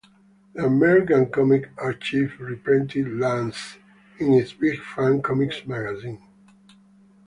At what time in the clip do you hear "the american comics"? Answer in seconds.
0.55-1.69